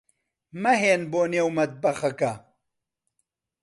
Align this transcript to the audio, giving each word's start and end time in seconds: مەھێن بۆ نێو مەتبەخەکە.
مەھێن 0.61 1.01
بۆ 1.11 1.21
نێو 1.31 1.47
مەتبەخەکە. 1.57 2.33